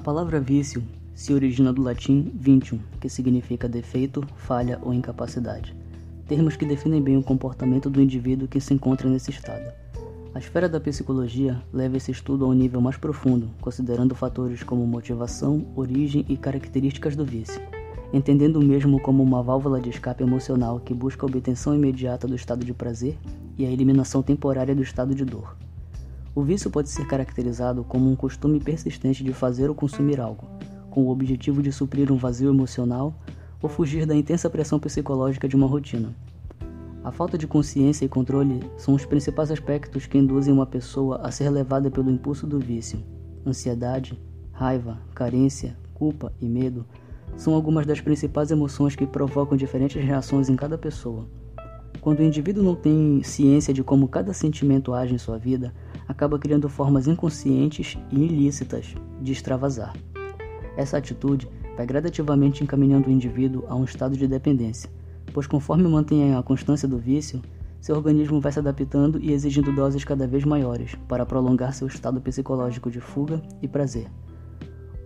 [0.00, 0.82] palavra vício
[1.14, 5.74] se origina do latim vitium, que significa defeito, falha ou incapacidade,
[6.26, 9.72] termos que definem bem o comportamento do indivíduo que se encontra nesse estado.
[10.34, 14.84] A esfera da psicologia leva esse estudo a um nível mais profundo, considerando fatores como
[14.84, 17.62] motivação, origem e características do vício,
[18.12, 22.34] entendendo o mesmo como uma válvula de escape emocional que busca a obtenção imediata do
[22.34, 23.16] estado de prazer
[23.56, 25.56] e a eliminação temporária do estado de dor.
[26.36, 30.48] O vício pode ser caracterizado como um costume persistente de fazer ou consumir algo,
[30.90, 33.14] com o objetivo de suprir um vazio emocional
[33.62, 36.12] ou fugir da intensa pressão psicológica de uma rotina.
[37.04, 41.30] A falta de consciência e controle são os principais aspectos que induzem uma pessoa a
[41.30, 42.98] ser levada pelo impulso do vício.
[43.46, 44.18] Ansiedade,
[44.50, 46.84] raiva, carência, culpa e medo
[47.36, 51.28] são algumas das principais emoções que provocam diferentes reações em cada pessoa.
[52.00, 55.72] Quando o indivíduo não tem ciência de como cada sentimento age em sua vida,
[56.08, 59.94] acaba criando formas inconscientes e ilícitas de extravasar.
[60.76, 64.90] Essa atitude vai gradativamente encaminhando o indivíduo a um estado de dependência,
[65.32, 67.40] pois conforme mantém a constância do vício,
[67.80, 72.20] seu organismo vai se adaptando e exigindo doses cada vez maiores para prolongar seu estado
[72.20, 74.06] psicológico de fuga e prazer.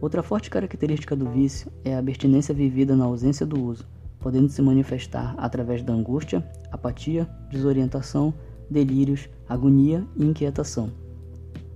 [0.00, 3.84] Outra forte característica do vício é a abstinência vivida na ausência do uso,
[4.20, 8.32] podendo se manifestar através da angústia, apatia, desorientação,
[8.70, 10.90] delírios, agonia e inquietação.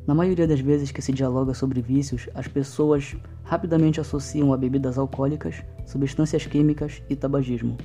[0.07, 4.99] Na maioria das vezes que se dialoga sobre vícios, as pessoas rapidamente associam a bebidas
[4.99, 7.77] alcoólicas, substâncias químicas e tabagismo.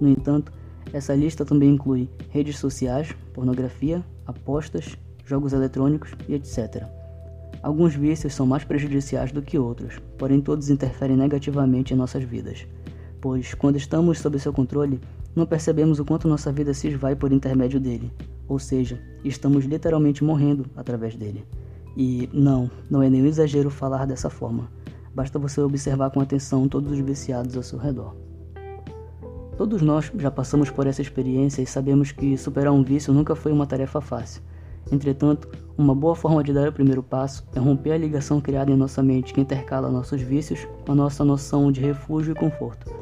[0.00, 0.52] No entanto,
[0.92, 6.84] essa lista também inclui redes sociais, pornografia, apostas, jogos eletrônicos e etc.
[7.62, 12.66] Alguns vícios são mais prejudiciais do que outros, porém todos interferem negativamente em nossas vidas,
[13.20, 15.00] pois quando estamos sob seu controle,
[15.34, 18.12] não percebemos o quanto nossa vida se esvai por intermédio dele,
[18.48, 21.44] ou seja, estamos literalmente morrendo através dele.
[21.96, 24.70] E não, não é nenhum exagero falar dessa forma.
[25.14, 28.14] Basta você observar com atenção todos os viciados ao seu redor.
[29.56, 33.50] Todos nós já passamos por essa experiência e sabemos que superar um vício nunca foi
[33.50, 34.42] uma tarefa fácil.
[34.92, 38.76] Entretanto, uma boa forma de dar o primeiro passo é romper a ligação criada em
[38.76, 42.92] nossa mente que intercala nossos vícios com a nossa noção de refúgio e conforto,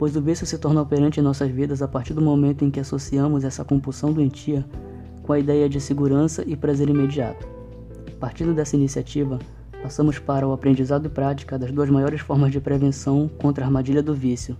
[0.00, 2.80] pois o vício se torna operante em nossas vidas a partir do momento em que
[2.80, 4.64] associamos essa compulsão doentia
[5.22, 7.46] com a ideia de segurança e prazer imediato.
[8.18, 9.38] Partindo dessa iniciativa,
[9.82, 14.02] passamos para o aprendizado e prática das duas maiores formas de prevenção contra a armadilha
[14.02, 14.56] do vício,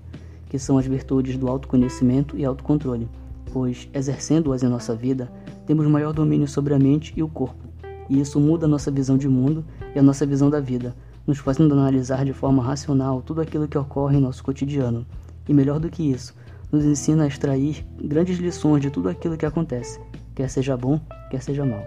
[0.50, 3.08] que são as virtudes do autoconhecimento e autocontrole,
[3.50, 5.32] pois, exercendo-as em nossa vida,
[5.64, 7.66] temos maior domínio sobre a mente e o corpo,
[8.10, 9.64] e isso muda a nossa visão de mundo
[9.96, 10.94] e a nossa visão da vida,
[11.26, 15.06] nos fazendo analisar de forma racional tudo aquilo que ocorre em nosso cotidiano.
[15.50, 16.32] E melhor do que isso,
[16.70, 20.00] nos ensina a extrair grandes lições de tudo aquilo que acontece,
[20.32, 21.82] quer seja bom, quer seja mal.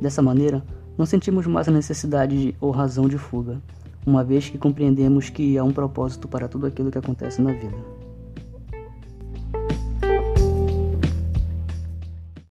[0.00, 0.60] Dessa maneira,
[0.98, 3.62] não sentimos mais a necessidade de, ou razão de fuga,
[4.04, 7.76] uma vez que compreendemos que há um propósito para tudo aquilo que acontece na vida.